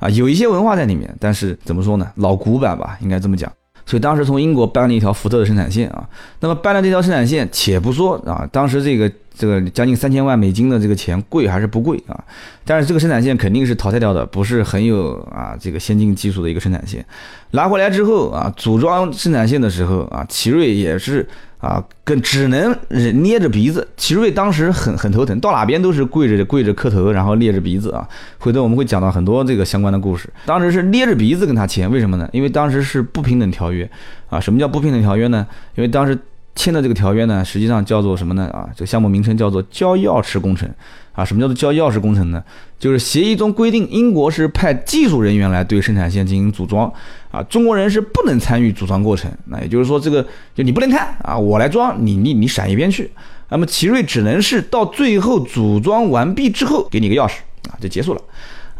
[0.00, 2.10] 啊，有一些文化在里面，但是怎么说呢？
[2.16, 3.52] 老古板吧，应该这么讲。
[3.86, 6.08] 所以当时从英国搬了一条福特的生产线啊。
[6.40, 9.10] 那么搬了这条生产线，且不说啊，当时这个
[9.40, 12.22] 这个将近三千万美金的这个钱贵还是不贵啊？
[12.66, 17.02] 但是这个生产线肯定是淘汰掉的，不是很有啊这个先进技术的一个生产线。
[17.52, 21.26] 拿回来之后啊，组装生产线的时候啊，奇瑞也是。
[21.60, 22.74] 啊，跟只能
[23.22, 23.86] 捏着鼻子。
[23.94, 28.08] 奇瑞当时很很头疼，到哪边都是跪着跪着磕头，然后捏着鼻子啊。
[28.38, 30.26] 回头我们会讲到很多这个相关的故事。
[30.46, 32.26] 当时是捏着鼻子跟他签，为什么呢？
[32.32, 33.86] 因为当时是不平等条约
[34.30, 34.40] 啊。
[34.40, 35.46] 什么叫不平等条约呢？
[35.74, 36.18] 因为当时
[36.54, 38.48] 签的这个条约呢，实际上叫做什么呢？
[38.48, 40.68] 啊，这个项目名称叫做交钥匙工程。
[41.12, 42.42] 啊，什么叫做交钥匙工程呢？
[42.78, 46.90] 就是协议中规定，英国是派技术人员来对生产线进行组装，
[47.30, 49.30] 啊，中国人是不能参与组装过程。
[49.46, 53.10] 那也就是说，这个就你不能看啊，我来装，你你你闪一边去。
[53.50, 58.22] 那么奇瑞只能是到最后组装完毕之后给你个钥匙啊，就结束了。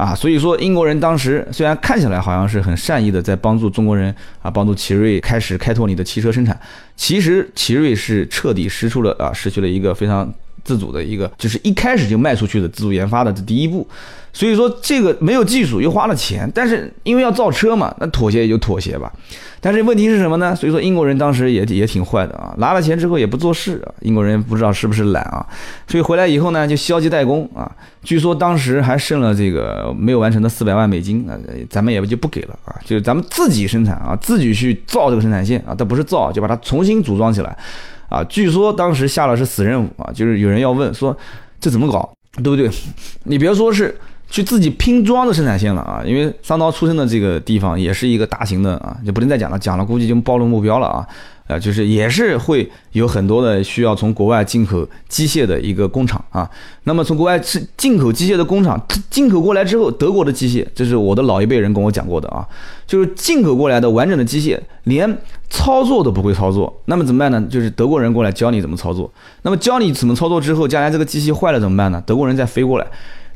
[0.00, 6.58] 啊，所以说英国人当时虽然看起来好像是很善意的在帮助中国人啊，帮助奇瑞开始开拓你的汽车生产，
[6.96, 10.32] 其实奇瑞是彻底失出了啊，失去了一个非常。
[10.62, 13.88] 自主的一个，就是一开始就卖出去的自主研发的这第一步，
[14.32, 19.12] 所以说这个没有技术又花了钱，但是因为要造车嘛，那妥协也就妥协吧。
[19.62, 20.56] 但是问题是什么呢？
[20.56, 23.92] 所以说英国人当时也也挺坏的啊，拿了钱之后也不做事啊。
[24.00, 25.46] 英国人不知道是不是懒啊，
[25.86, 27.70] 所以回来以后呢就消极怠工啊。
[28.02, 31.36] 据说当时还剩了这个没有完成的四百万美金啊，
[31.68, 37.54] 咱们也就不给了啊，就是咱们自己生产啊，自己去造这个生产线啊，但不是造，就把它重新组装起来。
[38.08, 41.14] 啊，据说当时下了是死任务啊，就是有人要问说，
[41.60, 42.10] 这怎么搞，
[42.42, 42.68] 对不对？
[43.24, 43.94] 你别说是
[44.30, 51.06] 去自己拼装的生产线了啊，因为桑刀出生的这个地方也是一个大型的啊，就不能再讲了，讲了估计就暴露目标了啊。
[51.48, 56.48] 啊，就是也是会有很多的需要从国外进口机械的一个工厂啊。
[56.84, 62.46] 那么从国外是进口机械的工厂，进口过来之后，德国的机械，这是我的老一辈人跟我讲过的啊，
[62.86, 67.44] 就是进口过来的完整的机械，连操作都不会操作，那么怎么办呢？
[67.50, 69.12] 就是德国人过来教你怎么操作。
[69.42, 72.00] 那么教你怎么操作之后，将来这个机器坏了怎么办呢？
[72.06, 72.86] 德国人再飞过来，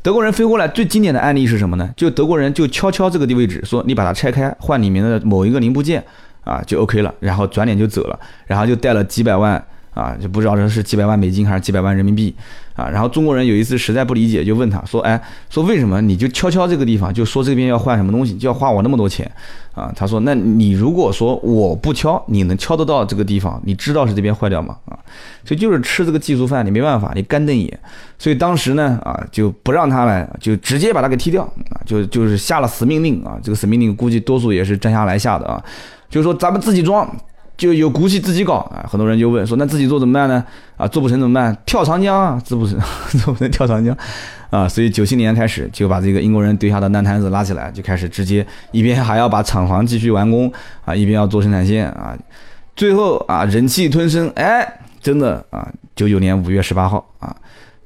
[0.05, 1.90] 德国人飞过来最经典的案例是什么呢？
[1.97, 6.05] 就德国人就敲敲这个地位置，说你把它拆开，换里面的某一个零部件。
[6.45, 9.55] 啊，就 OK 了，然后转脸就走了，然后就带了几百万
[9.95, 12.37] 啊，就不知道这是几百万美金还是几百万人民币
[12.75, 12.89] 啊。
[12.89, 19.31] 然后中国人有一次实在不理解，就问他说：“哎，说为什么你就敲敲这个地方，就说这边要换什么东西，就要花我那么多钱
[19.75, 24.77] 啊？”他说：“那你如果说我不敲，你能敲得到这个地方，你知道是这边坏掉吗？
[24.87, 24.99] 啊，
[25.45, 27.79] 所以就是吃这个技术饭，你没办法，你干瞪眼。
[28.19, 33.39] 所以当时呢，啊，就不让他来，就直接把他给踢掉啊，就就是下了死命令啊。
[33.43, 35.63] 这个死命令估计多数也是真下来下的啊，
[36.09, 37.09] 就是说咱们自己装。”
[37.57, 38.85] 就有骨气自己搞啊！
[38.90, 40.45] 很多人就问说：“那自己做怎么办呢？
[40.77, 41.57] 啊，做不成怎么办？
[41.64, 42.79] 跳长江啊，做不成，
[43.25, 43.97] 做不成跳长江
[44.51, 44.69] 啊！
[44.69, 50.53] 所以九七年开始就把这个英国人丢下的烂摊子拉起来，就开始直接一边还要把厂房继续完工
[50.85, 52.17] 啊，一边要做生产线啊，
[52.75, 54.67] 最后啊忍气吞声，哎，
[55.01, 57.35] 真的啊，九九年五月十八号啊。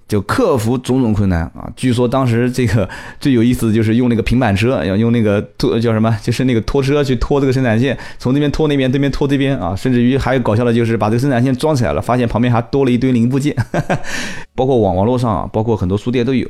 [0.09, 1.71] 就克服种种困难啊！
[1.77, 2.89] 据说当时这个
[3.21, 9.77] 最有意思的就是用那个平板车，要用那个拖叫什么，就是那个拖车去拖这个生产线，从那边拖那边，这边拖这边啊！
[9.77, 13.55] 甚至于还有搞笑的就是把这个生产线装起来了，发现旁边还多了一堆零部件，
[14.57, 16.49] 包括网网络上，包括很多书店都有，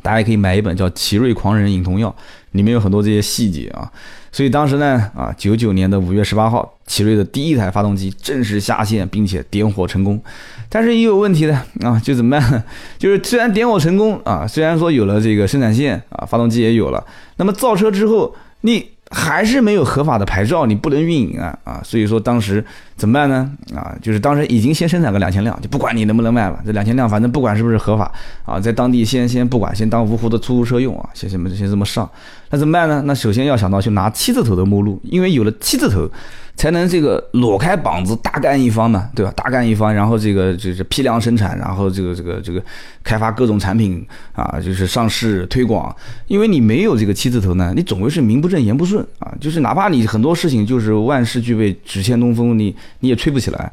[0.00, 2.08] 大家也可以买一本叫《奇瑞狂人饮童药》，
[2.52, 3.90] 里面有很多这些细节啊。
[4.30, 10.22] 所以当时呢，啊，九九年的五月十八号，奇瑞的第一台发动机正式下线，并且点火成功。
[10.68, 12.64] 但是也有问题的啊，就怎么办？
[12.98, 17.04] 就是虽然点火成功啊，虽然说有了这个生产线啊，发动机也有了，
[17.36, 18.90] 那么造车之后你。
[19.10, 21.80] 还是没有合法的牌照，你不能运营啊啊！
[21.82, 22.62] 所以说当时
[22.98, 23.50] 怎么办呢？
[23.74, 28.12] 啊，就是当时已经先生产个两千辆，就不管你能不能卖了，这两千辆反正不管是不是合法
[28.44, 32.10] 啊，在当地先先不管，先当芜湖的出租车用啊，先先先这么上。
[32.50, 33.02] 那怎么办呢？
[33.06, 36.10] 那首先要想到去拿七字头的目录，因为有了七字头。
[36.58, 39.32] 才能这个裸开膀子大干一方嘛，对吧？
[39.36, 42.60] 大干一方，然后这个就是批量生产，然后这个这个这个
[43.04, 45.94] 开发各种产品啊，就是上市推广。
[46.26, 49.32] 因为你没有这个七字头呢，你总归是名不正言不顺啊。
[49.40, 53.72] 就是哪怕你很多事情就是万事俱备，只欠东风，你你也吹不起来。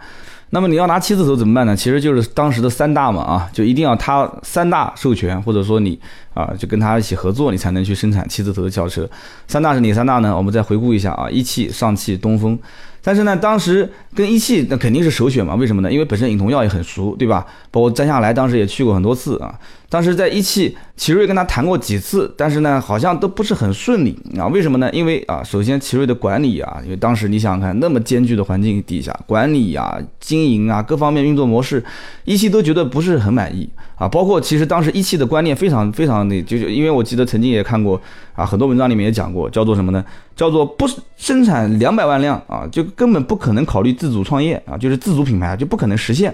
[0.52, 1.76] 那么你要拿七字头怎么办呢？
[1.76, 6.00] 其实就是当时的三大嘛啊，就一定要他三大授权，或者说你
[6.34, 9.10] 啊就跟他一起合作，你才能去生产七字头的轿车。
[9.48, 10.38] 三大是哪三大呢？
[10.38, 12.58] 我们再回顾一下啊，一汽、上汽、东风。
[13.02, 15.56] 但是呢，当时跟一汽那肯定是首选嘛？
[15.56, 15.92] 为什么呢？
[15.92, 17.46] 因为本身尹同耀也很熟，对吧？
[17.70, 19.54] 包括詹下来当时也去过很多次啊。
[19.88, 24.48] 当时在一汽，奇瑞跟他谈过几次，但是呢，好像都不是很顺利啊。
[24.48, 24.90] 为什么呢？
[24.92, 31.84] 因为啊，首先奇瑞的管理啊，因为当时你想想看，那么艰巨的环境底下，管理啊、经营啊各方面运作模式，
[32.24, 34.08] 一汽都觉得不是很满意啊。
[34.08, 38.02] 包括其实当时一汽的观念非常非常的，就是因为我记得曾经也看过
[38.34, 40.04] 啊，很多文章里面也讲过，叫做什么呢？
[40.36, 46.34] 叫做不生产两百万辆啊，就根本不可能考虑自主创业啊，就是自主品牌就不可能实现。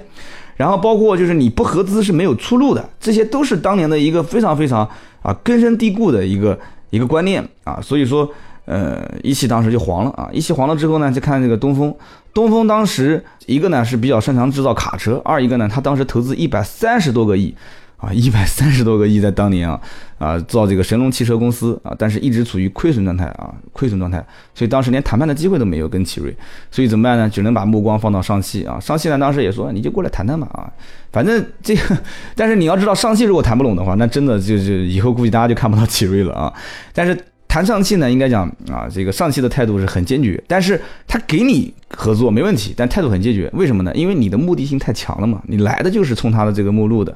[0.62, 4.88] 然后包括就是你不合资是没有出路的，这些都是当年的一个非常非常
[5.24, 6.56] 啊根深蒂固的一个
[6.92, 7.80] 一个观念啊。
[7.82, 8.30] 所以说，
[8.66, 10.30] 呃，一汽当时就黄了啊。
[10.32, 11.92] 一汽黄了之后呢，就看这个东风，
[12.32, 17.56] 东风当时一个呢是比较擅长制造卡车，二一个呢，他当时投资一百三十多个亿。
[18.02, 19.80] 啊，一百三十多个亿在当年啊，
[20.18, 24.18] 啊造这个神龙汽车公司啊，但是一直处于亏损状态啊，亏损状态，
[24.56, 26.36] 所以当时连谈判的机会都没有跟奇瑞，
[26.72, 27.30] 所以怎么办呢？
[27.30, 30.66] 只能把目光放到上汽啊，上汽呢当时也说你就过来谈谈吧啊，
[31.12, 31.96] 反正这个，
[32.36, 36.52] 但是你要知道上汽如果谈不拢的话，那真的就是以后估计大家就看不到奇瑞了啊。
[36.94, 37.16] 但是
[37.48, 43.92] 谈上汽呢，应该讲啊，这个上汽的态度是很坚决，但是他给你合作没问题，但态度很坚决，为什么呢？
[43.94, 47.16] 因为你的目的性太强了嘛，你来的就是冲他的这个目录的。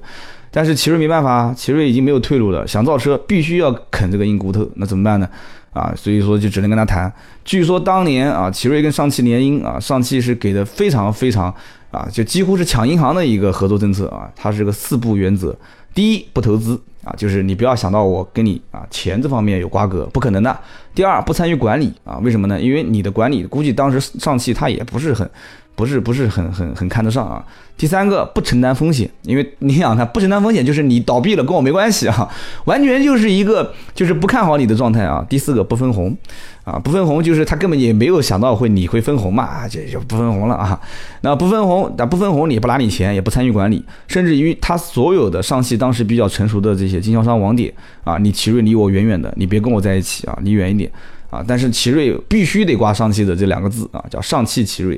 [0.55, 2.65] 但是奇瑞没办法，奇瑞已经没有退路了。
[2.65, 5.27] 想造车，必须要啃这个硬骨头，那怎么办呢？
[5.73, 7.11] 啊，所以说就只能跟他谈。
[7.43, 11.53] 据说当年啊，奇瑞跟上汽联姻啊，上汽是给的非常非常
[11.91, 14.31] 啊，就几乎是抢银行的一个合作政策啊。
[14.33, 15.53] 它是个四不原则：
[15.93, 20.57] 第一，不投资啊，就是你不要想到我跟你啊钱这方面有瓜葛，不可能的。
[20.93, 22.61] 第二，不参与管理啊，为什么呢？
[22.61, 25.29] 因为你的管理估计当时上汽它也不是很。
[25.75, 27.43] 不是不是很很很看得上啊。
[27.77, 32.29] 第三个不承担风险，因为你想看不承担风险，就是你倒闭了跟我没关系啊，
[32.63, 35.25] 完全就是一个就是不看好你的状态啊。
[35.29, 36.15] 第四个不分红，
[36.63, 40.79] 啊不分红就是他根本也没有想到会你会分红嘛，这就不分红了啊。
[41.19, 47.73] 那不分红，那不分红你不拿你钱，也不参与管理，甚至于他所有的上汽当时比较成熟的这些经销商网点
[48.05, 50.89] 啊，你奇瑞离我远远的，你别跟我在一起啊，离远一点
[51.29, 51.43] 啊。
[51.45, 54.97] 但是奇瑞必须得挂上汽的这两个字啊，叫上汽奇瑞。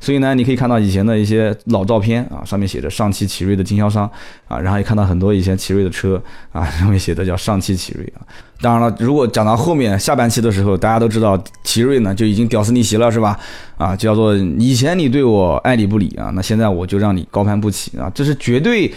[0.00, 4.08] 所以呢，你可以看到以前的一些老照片啊，上面写着上汽奇瑞的经销商
[4.46, 8.22] 啊，然后也看到很多以前奇瑞的车啊，上面写的叫上汽奇瑞啊。
[8.60, 13.38] 当然了，如果讲到后面下半期的时候，大家都知道奇瑞呢就已经屌丝逆袭了，是吧？
[13.76, 18.92] 啊，叫做以前你对我爱理不理啊，那现在我就让你高攀不起啊，这是绝对、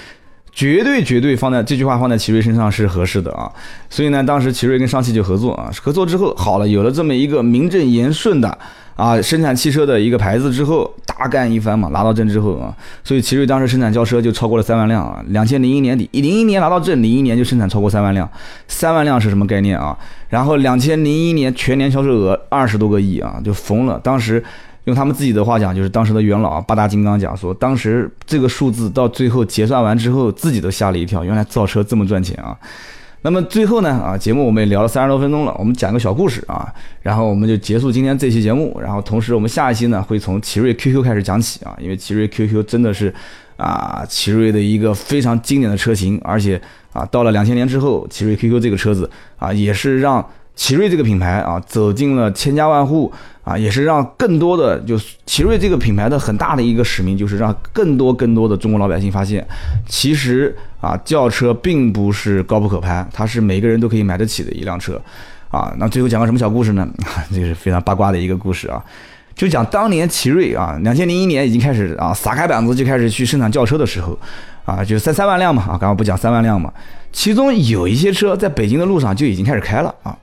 [0.51, 3.51] 绝对、绝对放在这句话放在奇瑞身上是合适的啊。
[3.89, 8.55] 所以呢，当时奇瑞跟上汽就合作啊，合作之后好了，有了这么一个名正言顺的。
[8.95, 15.23] 啊，生产汽车的一个牌子之后，大干一番嘛，拿到证之后啊，所以奇瑞当时生产轿车就超过了三万辆啊。
[15.29, 18.29] 两千零一年底，零一年拿到证，零一年就生产超过三万辆，
[18.67, 19.97] 三万辆是什么概念啊？
[20.29, 23.99] 然后两千零一年全年销售额二十多个亿啊，就疯了。
[24.03, 24.43] 当时
[24.85, 32.57] 用他们自己的话讲，就是当时的元老啊八大金刚讲说，当时这个数字到最后结算完之后，自己都吓了一跳，原来造车这么赚钱啊。
[33.23, 36.67] 那么最后呢，啊，节目我们也聊了三十多分钟了，我们讲个小故事啊，
[37.01, 43.13] 然后我们就结束今天这期节目，然后同时我们下一期呢会从奇瑞 QQ 开始讲起啊，因为奇瑞 QQ 真的是
[43.57, 46.59] 啊奇瑞的一个非常经典的车型，而且
[46.93, 53.11] 啊到了两千年之后，奇瑞 QQ 这个车子啊也是让奇瑞这个品牌啊走进了千家万户。
[53.43, 59.43] 啊，也是让更多的，就奇瑞这个品牌的很大的一个使命，就是让更多更多的中国老百姓发现，
[59.87, 64.99] 其实啊，轿车并不是高不可攀，它是每个人都可以买得起的一辆车。
[65.49, 66.87] 啊，那最后讲个什么小故事呢？
[67.31, 68.83] 这个是非常八卦的一个故事啊，
[69.35, 74.17] 就讲当年奇瑞啊，两千零一年已经开始啊，撒开板子就开始去生产轿车的时候，
[74.65, 76.73] 啊，就三三万辆嘛，啊，刚刚不讲三万辆嘛，
[77.11, 80.17] 其中有一些车在北京的路上就已经开始开了啊，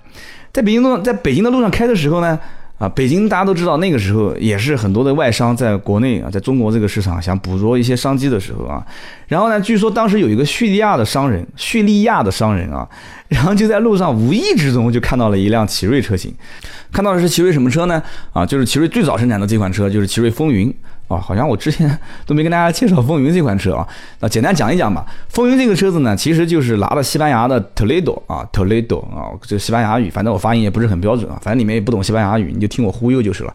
[0.53, 2.39] 在北京路，在北京的路上开的时候呢。
[2.79, 8.85] 啊，北京大家都知道，那个时候也是很多的外商在国内啊，在中国这个市场想捕捉一些商机的时候啊。
[9.27, 12.89] 然后呢，据说当时有一个叙利亚的商人，叙利亚的商人啊，
[13.29, 16.33] 然后就在路上无意之中就看到了一辆奇瑞车型，
[16.93, 18.01] 看到的是奇瑞什么车呢？
[18.33, 20.73] 啊，就是奇瑞最早生产的这款车，就是奇瑞风云。
[21.09, 23.89] 啊，好像我之前都没跟大家介绍风云这款车啊，
[24.21, 25.05] 那简单讲一讲吧。
[25.31, 33.55] 风云这个车子呢，其实就是拿了西班牙的 Toledo 啊，Toledo 啊，这西班牙语，反正我发音也不是很标准啊，反正你们也不懂西班牙语，你就听我忽悠就是了。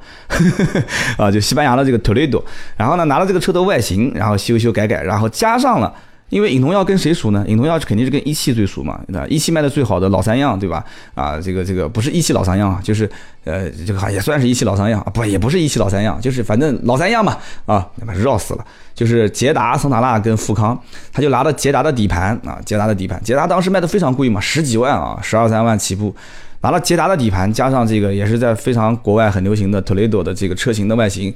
[1.18, 2.42] 啊，就西班牙的这个 Toledo，
[2.76, 5.94] 然后呢，拿了这个车的外形，然后修修改改，然后加上了。
[6.30, 7.46] 因为尹同耀跟谁熟呢？
[7.48, 9.28] 尹同耀肯定是跟一汽最熟嘛，对吧？
[9.28, 10.84] 一汽卖的最好的老三样，对吧？
[11.14, 13.08] 啊，这个这个不是一汽老三样啊，就是
[13.44, 20.80] 呃，这个也算是一汽老三样啊，不也不是一汽老三样，就是反正老三样嘛，啊，他妈绕死了，就是捷达、桑塔纳跟富康，
[21.12, 26.16] 他就拿了捷达的底盘啊，捷达的底盘，捷达当时卖的非常贵嘛，十几万啊，十二三万起步，
[26.62, 31.32] 拿了捷达的底盘，加上这个也是在非常国外很流行的 Toledo 的这个车型的外形。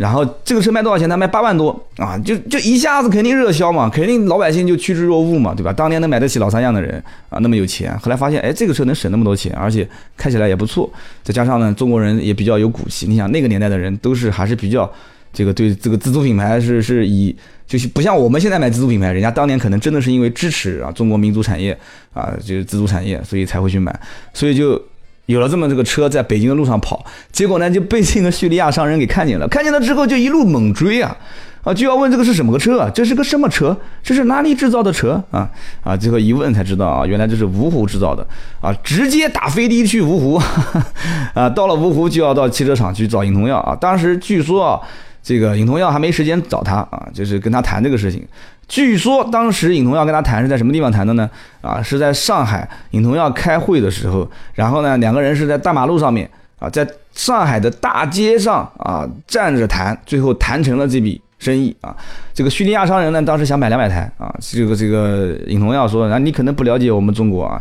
[0.00, 1.06] 然后这个车卖多少钱？
[1.06, 5.70] 他卖八万多啊，就就一下子肯定热销嘛，肯定老百姓就趋之若鹜嘛，对吧？
[5.70, 6.94] 当年能买得起老三样的人
[7.28, 9.86] 啊，那么有钱，后来发现，哎，这个车能省那么多钱，而且
[10.16, 10.90] 开起来也不错，
[11.22, 13.06] 再加上呢，中国人也比较有骨气。
[13.06, 14.90] 你想那个年代的人都是还是比较
[15.34, 17.36] 这个对这个自主品牌是是以
[17.66, 21.78] 就是不像我们现在买自主品牌，人家当年可能真的是因为支持啊中国民族产业
[22.14, 24.00] 啊就是自主产业，所以才会去买，
[24.32, 24.82] 所以就。
[25.30, 31.16] 有了这么这个车在北京的路上跑，结果呢就被这个叙利亚商人给看见了，看见了之后就一路猛追啊，
[31.62, 32.90] 啊就要问这个是什么个车啊？
[32.94, 33.76] 这是个什么车？
[34.02, 35.48] 这是哪里制造的车啊？
[35.82, 38.26] 啊，最后一问才知道啊，原来这是芜湖制造的
[38.60, 40.40] 啊，直接打飞的去芜湖，
[41.34, 43.76] 啊，到了芜湖就要到汽车厂去找尹同耀啊。
[43.76, 44.80] 当时据说啊，
[45.22, 48.26] 这个尹同耀还没时间找他啊，就是跟他谈这个事情。
[48.68, 51.28] 据说当时尹同耀跟他谈是在什么地方谈的呢？
[51.60, 61.96] 啊，是在上海，尹同耀开会的时候，然后呢，两个人是在大马路上面啊，在上海的大街上啊站着谈，最后谈成了这笔生意啊。
[62.32, 67.60] 这个叙利亚商人呢，当时想买两百台啊，这个这个尹同耀说，啊，你可能不了解我们中国啊，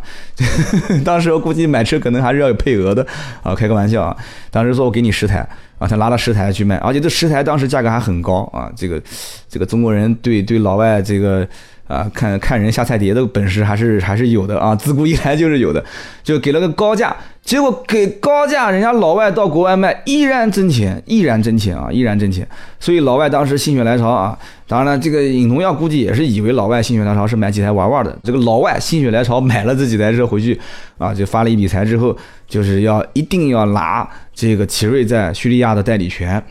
[1.04, 3.04] 当时我估计买车可能还是要有配额的
[3.42, 4.16] 啊，开个玩笑啊，
[4.52, 5.48] 当时说我给你十台。
[5.80, 8.70] 啊，他拿了十台去卖，而且这十台当时价格还很高啊！
[8.76, 9.02] 这个，
[9.48, 11.48] 这个中国人对对老外这个
[11.88, 15.82] 啊，看看人下菜碟的本事还是还是有的啊，自古以来就是有的，
[16.22, 17.16] 就给了个高价，
[17.50, 22.48] 结果给高价，人家老外到国外卖依然挣钱，依然挣钱啊，依然挣钱，
[22.80, 30.62] 所以老外当时心血来潮啊，当然了，这个尹同耀估计也是以为老外心血来潮是买几台玩玩的，这个老外心血来潮买了这几台车回去
[31.00, 32.16] 啊，就发了一笔财之后。
[32.48, 36.44] 就是要一定要拿这个奇瑞在叙利亚的代理权，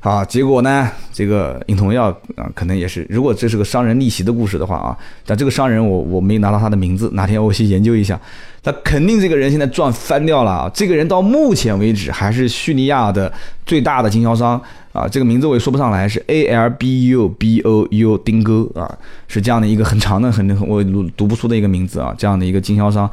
[0.00, 8.20] 啊，结果呢，这个尹同耀啊，可能也是，如果这是个商人逆袭的故事的话啊，但这个商人我我没拿到他的名字，哪天我去研究一下，
[8.62, 13.32] 他肯定这个人现在赚翻掉了啊，这个人到目前为止还是叙利亚的
[13.64, 14.60] 最大的经销商
[14.92, 18.86] 啊，这个名字我也说不上来，是 A L B U B O U 丁哥啊，
[19.26, 23.10] 是这样的一个很长的很我读读不出的一个名字啊，这样的一个经销商。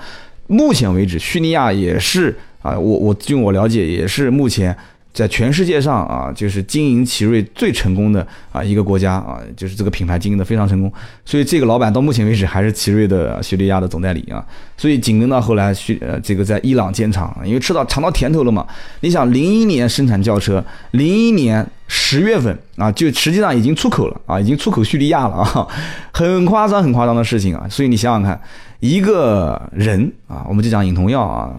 [0.47, 4.75] 目前为止，叙利亚也是啊，我我据我了解，也是目前
[5.13, 10.91] 在全世界上啊，就是经营奇瑞最成功的啊一个国家啊，就是这个品牌经营的非常成功。
[11.23, 14.43] 所以这个老板到目前为止还是奇瑞的叙利亚的总代理啊。
[14.75, 18.65] 所以紧跟到后来，叙呃这个在伊朗建厂，因为吃到尝到甜头了嘛。
[19.01, 25.67] 你想，零一年生产轿车，零一年十月份啊，就实际上已经出口了啊，已经出口叙利亚了啊，
[26.11, 27.67] 很夸张很夸张的事情啊。
[27.69, 28.41] 所以你想想看。
[28.79, 31.53] 一个人啊，我们就讲尹同耀啊，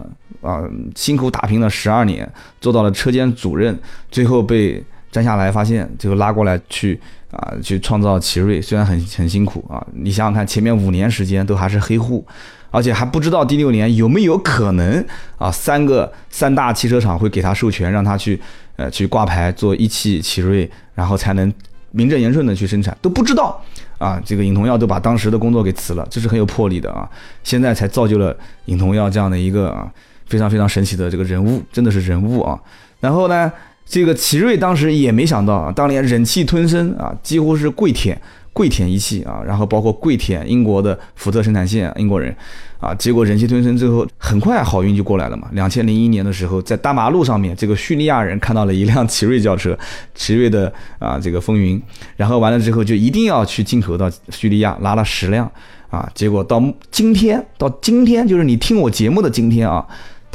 [0.45, 0.63] 啊，
[0.95, 2.29] 辛苦打拼了十二年，
[2.61, 3.77] 做到了车间主任，
[4.11, 6.99] 最后被摘下来，发现就拉过来去
[7.31, 12.25] 啊，去创造奇瑞，虽然很很辛苦啊，你想想看，前面五年时间都还是黑户，
[12.69, 15.03] 而且还不知道第六年有没有可能
[15.37, 18.39] 啊，三个三大汽车厂会给他授权，让他去
[18.75, 21.51] 呃去挂牌做一汽奇瑞，然后才能
[21.91, 23.59] 名正言顺的去生产，都不知道。
[23.97, 27.09] 啊，这个尹同耀都把当时的工作给辞了，这是很有魄力的啊！
[27.45, 28.35] 现在才造就了
[28.65, 29.89] 尹同耀这样的一个啊
[30.27, 32.59] 非常非常神奇的这个人物，真的是人物啊！
[32.99, 33.51] 然后呢，
[33.85, 38.19] 这个奇瑞当时也没想到啊，当年忍气吞声啊，几乎是跪舔。
[38.55, 42.33] 跪舔一汽啊，然后包括跪舔英国的福特生产线，啊英国人
[42.79, 45.49] 啊，结果忍气吞声之后，很快好运就过来了嘛。
[45.51, 49.77] 两千零一年的时候，在大马路上面，这个叙利亚人看到了一辆奇瑞轿车，
[50.13, 51.81] 奇瑞的啊这个风云，
[52.15, 55.51] 然后完了之后就一定要去进口到叙利亚，拉了十辆
[55.89, 59.85] 啊，结果到今天，到今天就是你听我节目的今天啊。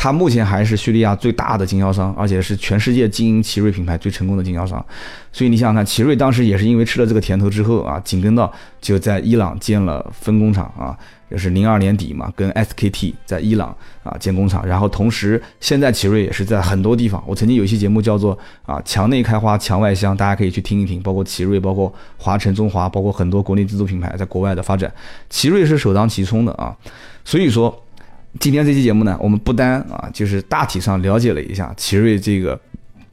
[0.03, 4.82] 他目前还是叙利亚最大的经销商，而且是全世界经营奇瑞品牌最成功的经销商。
[5.30, 10.96] 所以你想想看，奇瑞当时也是因为吃了这个甜头之后啊，紧跟到就在伊朗建了分工厂啊，
[11.28, 14.66] 也是零二年底嘛，跟 SKT 在伊朗啊建工厂。
[14.66, 17.22] 然后同时，现在奇瑞也是在很多地方。
[17.26, 21.03] 我曾经有一期节目叫做啊墙内开花墙外香，大家可以去听一听。
[21.03, 24.90] 包括奇瑞，包括华晨、中华，包括很多国内自主品牌在国外的发展，
[25.28, 26.74] 奇瑞是首当其冲的啊。
[27.22, 27.78] 所以说。
[28.39, 32.59] 今天这期节目呢，我们不单啊，就是大体上了解了一下奇瑞这个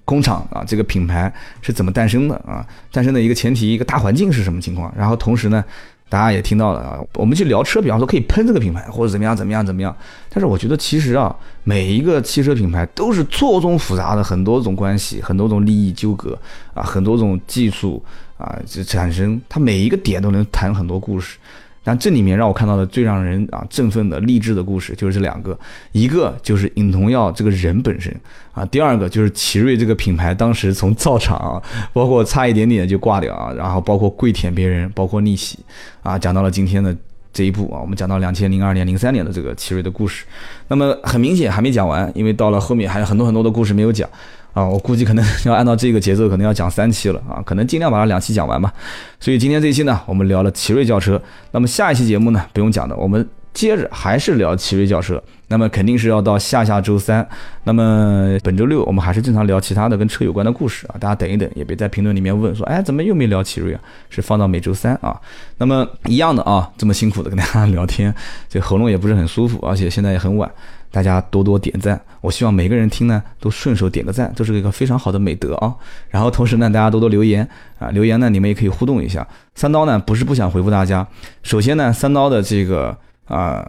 [0.06, 4.94] 工厂啊，这个品牌是怎么诞生的啊，诞生的一个前提，一个大环境是什么情况。
[4.96, 5.64] 然后同时呢，
[6.08, 9.94] 大家也听到了啊，我们去聊车，比方说可以喷这个品牌或者怎么样怎么样怎么样。
[10.30, 16.40] 但是我觉得其实啊，每一个汽车品牌都是错综复杂的很多种关系，很多种利益纠葛
[16.76, 18.02] 啊，很多种技术
[18.38, 21.40] 啊，就产生它每一个点都能谈很多故事。
[21.88, 25.58] 但这里面让我看到的最让人啊振奋的励志的故事就是这两个，
[25.94, 28.14] 一个就是尹同耀这个人本身
[28.52, 31.64] 啊，第二个就是奇瑞这个品牌当时从造厂，
[31.94, 35.60] 包括差一点点就挂掉啊，然后包括跪舔别人，包括逆袭
[36.04, 36.94] 啊，讲到了今天的
[37.32, 40.26] 这一步啊，我们讲到两千零二年、零三年的这个奇瑞的故事，
[40.68, 44.10] 那么很明显还没讲完，因为到了后面还有很多很多的故事没有讲。
[44.58, 48.74] 啊，我估计可能 要按照这个节奏，可能要讲三期了啊，可能尽量把它两期讲完吧。
[49.20, 51.22] 所以今天这一期呢，我们聊了奇瑞轿车。
[51.52, 53.24] 那么下一期节目呢，不用讲的，我们
[53.58, 55.22] 接着还是聊奇瑞轿车。
[55.48, 57.28] 那么肯定是要到下下周三。
[57.64, 60.96] 那么本周六我们还是正常聊其他的跟车有关的故事啊。
[61.00, 63.82] 大家等一等，也别在评论里面问说，哎，怎么又没聊奇瑞啊？
[64.12, 65.20] 是放到每周三啊。
[65.58, 68.14] 那么一样的啊，这么辛苦的跟大家聊天，
[68.48, 70.52] 这喉咙也不是很舒服，而且现在也很晚。
[70.92, 75.74] 大家多多点赞，我希望每个人听呢都顺手点个赞，这是一个非常好的美德啊。
[76.10, 77.48] 然后同时呢，大家多多留言
[77.80, 79.26] 啊，留言呢你们也可以互动一下。
[79.56, 81.08] 三刀呢不是不想回复大家，
[81.42, 82.98] 首先呢，三刀的这个
[83.28, 83.66] 啊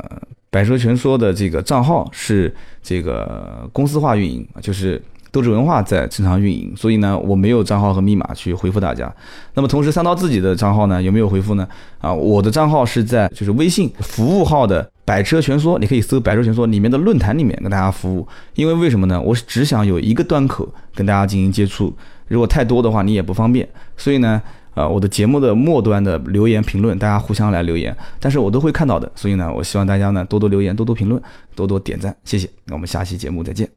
[0.51, 5.01] 百车全说的这个账号是这个公司化运营，就是。
[5.31, 9.15] 斗志文化在正常运营，所以呢，我没有账号和密码去回复大家。
[9.53, 11.69] 那么同时，三刀自己的账号呢，有没有回复呢？
[11.99, 18.27] 啊，我的账号是在就是微信服务号的“百车全说”，你可以搜“百车全说”里面的论坛里面跟大家服务。
[18.55, 19.21] 因为为什么呢？
[19.21, 21.95] 我只想有一个端口跟大家进行接触，
[22.29, 23.69] 如果太多的话，你也不方便。
[23.99, 24.41] 所以呢，
[24.79, 29.11] 呃，我的节目的末端的留言评论，大家互相来留言，但是我都会看到的。
[29.17, 31.21] 所以呢，我希望大家呢多多留言，多多评论，
[31.57, 32.49] 多多点赞，谢谢。
[32.65, 33.69] 那我们下期节目再见。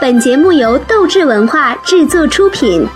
[0.00, 2.86] 本节目由斗志文化制作出品。